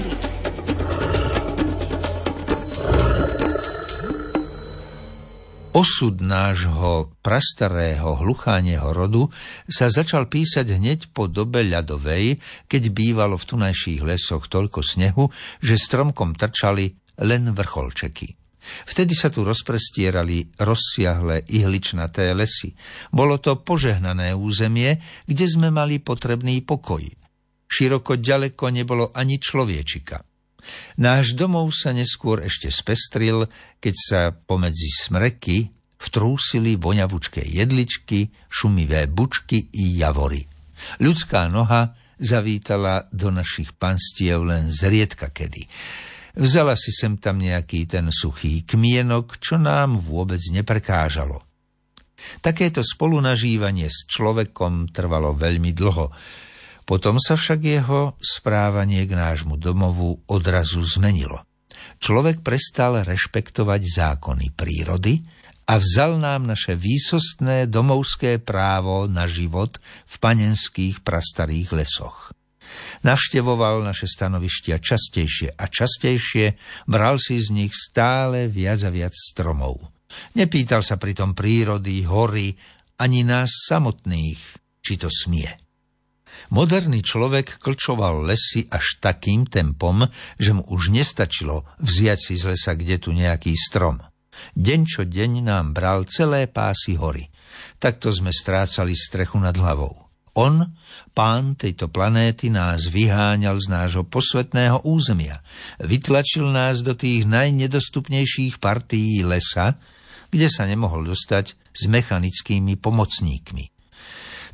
[0.00, 0.28] prírody.
[5.70, 9.30] Osud nášho prastarého hluchánieho rodu
[9.70, 15.30] sa začal písať hneď po dobe ľadovej, keď bývalo v tunajších lesoch toľko snehu,
[15.62, 16.90] že stromkom trčali
[17.22, 18.34] len vrcholčeky.
[18.60, 22.76] Vtedy sa tu rozprestierali rozsiahle ihličnaté lesy.
[23.08, 27.19] Bolo to požehnané územie, kde sme mali potrebný pokoj.
[27.70, 30.26] Široko ďaleko nebolo ani človečika.
[30.98, 33.46] Náš domov sa neskôr ešte spestril,
[33.78, 35.70] keď sa pomedzi smreky
[36.00, 40.48] vtrúsili voňavučké jedličky, šumivé bučky i javory.
[40.98, 45.64] Ľudská noha zavítala do našich panstiev len zriedka kedy.
[46.40, 51.42] Vzala si sem tam nejaký ten suchý kmienok, čo nám vôbec neprekážalo.
[52.44, 56.12] Takéto spolunažívanie s človekom trvalo veľmi dlho.
[56.90, 61.46] Potom sa však jeho správanie k nášmu domovu odrazu zmenilo.
[62.02, 65.22] Človek prestal rešpektovať zákony prírody
[65.70, 72.34] a vzal nám naše výsostné domovské právo na život v panenských prastarých lesoch.
[73.06, 76.58] Navštevoval naše stanovištia častejšie a častejšie,
[76.90, 79.78] bral si z nich stále viac a viac stromov.
[80.34, 82.50] Nepýtal sa pritom prírody, hory,
[82.98, 84.42] ani nás samotných,
[84.82, 85.69] či to smie.
[86.48, 90.08] Moderný človek klčoval lesy až takým tempom,
[90.40, 94.00] že mu už nestačilo vziať si z lesa kde tu nejaký strom.
[94.56, 97.28] Deň čo deň nám bral celé pásy hory.
[97.76, 100.08] Takto sme strácali strechu nad hlavou.
[100.38, 100.62] On,
[101.10, 105.42] pán tejto planéty, nás vyháňal z nášho posvetného územia.
[105.82, 109.76] Vytlačil nás do tých najnedostupnejších partií lesa,
[110.30, 113.79] kde sa nemohol dostať s mechanickými pomocníkmi.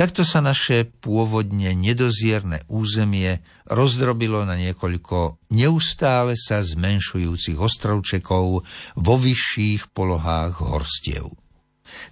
[0.00, 8.64] Takto sa naše pôvodne nedozierne územie rozdrobilo na niekoľko neustále sa zmenšujúcich ostrovčekov
[8.96, 11.36] vo vyšších polohách horstiev.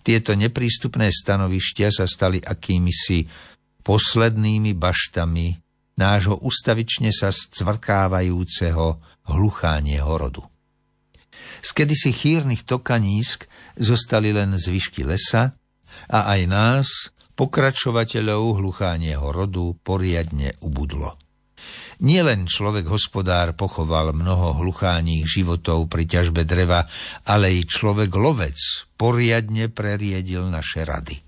[0.05, 3.25] Tieto neprístupné stanovištia sa stali akýmisi
[3.81, 5.57] poslednými baštami
[5.97, 9.01] nášho ustavične sa scvrkávajúceho
[9.33, 10.45] hluchánieho rodu.
[11.65, 13.49] Z kedysi chýrnych tokanísk
[13.81, 15.57] zostali len zvyšky lesa
[16.12, 21.15] a aj nás, pokračovateľov hluchánieho rodu poriadne ubudlo.
[22.03, 26.87] Nielen človek hospodár pochoval mnoho hlucháních životov pri ťažbe dreva,
[27.26, 28.59] ale i človek lovec
[28.99, 31.19] poriadne preriedil naše rady.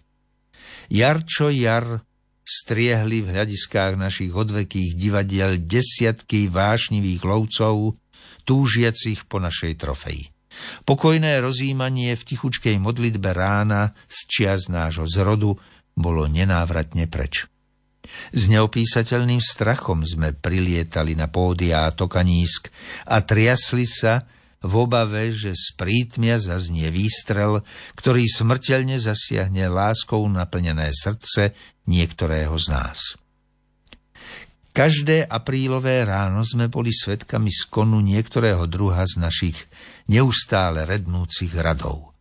[0.91, 2.03] Jar čo jar
[2.42, 7.94] striehli v hľadiskách našich odvekých divadiel desiatky vášnivých lovcov,
[8.42, 10.34] túžiacich po našej trofeji.
[10.82, 15.54] Pokojné rozímanie v tichučkej modlitbe rána z čias nášho zrodu
[15.97, 17.47] bolo nenávratne preč.
[18.34, 22.69] S neopísateľným strachom sme prilietali na pódia a tokanísk
[23.06, 24.27] a triasli sa
[24.61, 27.65] v obave, že z prítmia zaznie výstrel,
[27.97, 31.56] ktorý smrteľne zasiahne láskou naplnené srdce
[31.89, 32.99] niektorého z nás.
[34.71, 39.59] Každé aprílové ráno sme boli svetkami skonu niektorého druha z našich
[40.07, 42.15] neustále rednúcich radov.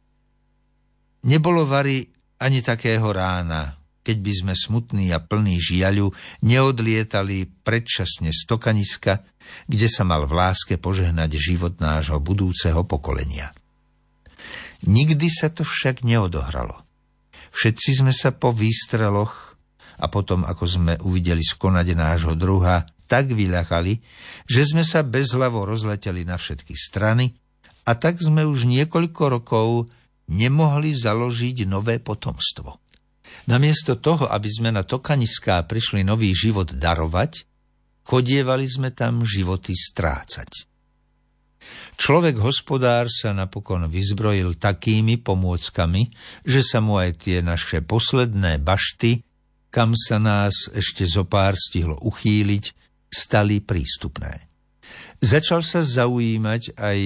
[1.30, 8.42] Nebolo vary ani takého rána, keď by sme smutní a plní žiaľu neodlietali predčasne z
[8.48, 9.22] tokaniska,
[9.68, 13.52] kde sa mal v láske požehnať život nášho budúceho pokolenia.
[14.88, 16.80] Nikdy sa to však neodohralo.
[17.52, 19.60] Všetci sme sa po výstreloch
[20.00, 24.00] a potom, ako sme uvideli skonať nášho druha, tak vyľakali,
[24.48, 27.36] že sme sa bezhlavo rozleteli na všetky strany
[27.84, 29.68] a tak sme už niekoľko rokov
[30.30, 32.78] nemohli založiť nové potomstvo.
[33.50, 37.46] Namiesto toho, aby sme na tokaniská prišli nový život darovať,
[38.06, 40.70] chodievali sme tam životy strácať.
[42.00, 46.08] Človek hospodár sa napokon vyzbrojil takými pomôckami,
[46.48, 49.28] že sa mu aj tie naše posledné bašty,
[49.70, 52.66] kam sa nás ešte zo pár stihlo uchýliť,
[53.12, 54.48] stali prístupné.
[55.20, 57.00] Začal sa zaujímať aj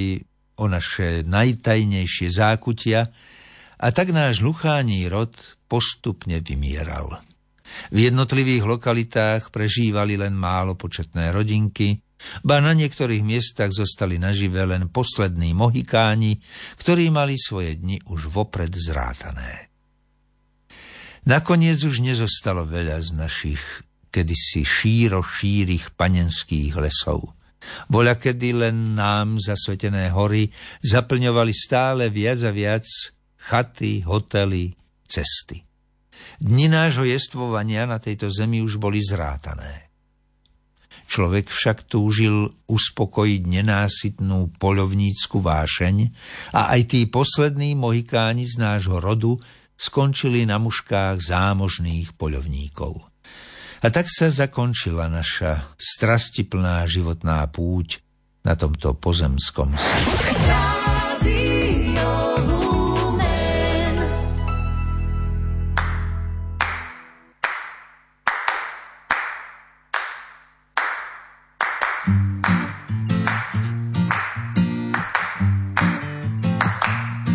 [0.60, 3.10] o naše najtajnejšie zákutia
[3.80, 5.34] a tak náš luchání rod
[5.68, 7.22] postupne vymieral.
[7.90, 11.98] V jednotlivých lokalitách prežívali len málo početné rodinky,
[12.46, 16.40] ba na niektorých miestach zostali nažive len poslední mohikáni,
[16.80, 19.74] ktorí mali svoje dni už vopred zrátané.
[21.24, 23.64] Nakoniec už nezostalo veľa z našich
[24.12, 27.32] kedysi šíro šírých panenských lesov.
[27.92, 30.50] Voľa kedy len nám zasvetené hory
[30.84, 32.86] zaplňovali stále viac a viac
[33.38, 34.72] chaty, hotely,
[35.04, 35.64] cesty.
[36.40, 39.92] Dni nášho jestvovania na tejto zemi už boli zrátané.
[41.04, 45.96] Človek však túžil uspokojiť nenásytnú poľovnícku vášeň
[46.56, 49.38] a aj tí poslední mohikáni z nášho rodu
[49.78, 53.04] skončili na muškách zámožných poľovníkov.
[53.84, 58.00] A tak sa zakončila naša strastiplná životná púť
[58.48, 60.56] na tomto pozemskom svete.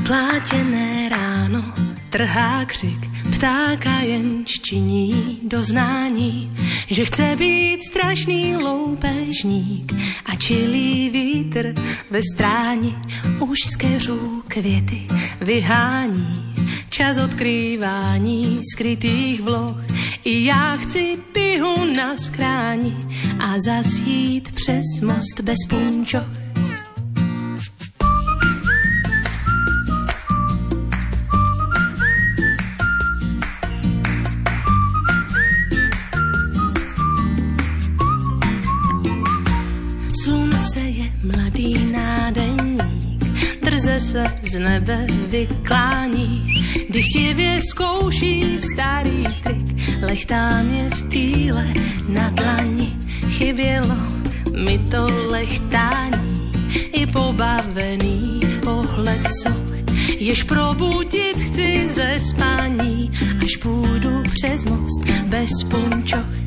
[0.08, 1.60] Plátěné ráno
[2.08, 6.52] trhá křik, ptáka jen činí doznání,
[6.90, 9.92] že chce být strašný loupežník
[10.26, 11.74] a čilý vítr
[12.10, 12.94] ve stráni
[13.40, 15.06] už z keřů květy
[15.40, 16.54] vyhání.
[16.88, 19.84] Čas odkrývání skrytých vloh
[20.24, 22.96] i já chci pihu na skráni
[23.38, 26.47] a zasít přes most bez punčoch
[41.28, 43.18] mladý nádeník
[43.62, 46.44] drze se z nebe vyklání,
[46.90, 51.66] dychtivě zkouší starý trik, lechtá mě v týle
[52.08, 52.96] na dlani,
[53.28, 53.96] chybělo
[54.64, 56.52] mi to lechtání,
[56.92, 59.74] i pobavený pohled soch,
[60.18, 63.10] jež probudit chci ze spání,
[63.44, 66.37] až půjdu přes most bez punčoch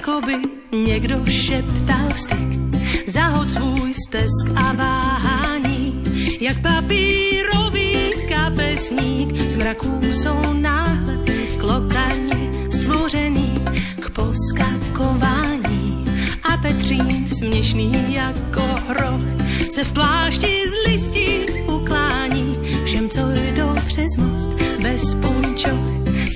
[0.00, 0.36] Jakoby
[0.72, 2.58] někdo šeptal styk,
[3.06, 6.04] zahod svůj stesk a váhání,
[6.40, 11.18] jak papírový kapesník, z mraků jsou náhle
[11.58, 13.64] klokani stvořený
[14.00, 16.04] k poskakování.
[16.42, 19.24] A Petřín směšný jako hroch
[19.70, 22.58] se v plášti z listí uklání.
[22.84, 24.50] Všem, co jdou přes most
[24.82, 25.90] bez punčoch,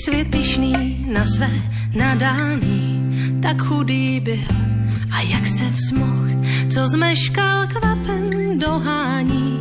[0.04, 1.50] svět pišný na své
[1.96, 2.93] nadání
[3.44, 4.44] tak chudý byl.
[5.12, 6.28] A jak se vzmoh,
[6.72, 9.60] co zmeškal kvapen dohání.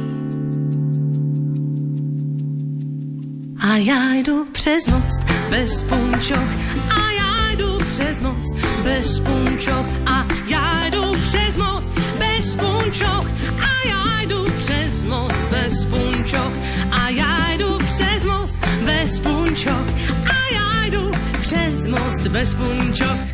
[3.59, 6.51] A já jdu přes most bez punčoch,
[6.89, 13.27] a já jdu přes most bez punčoch, a já jdu přes most bez punčoch,
[13.59, 16.53] a já jdu přes most bez punčoch,
[16.91, 19.87] a já jdu přes most bez punčoch,
[20.25, 23.32] a já jdu přes most bez punčoch.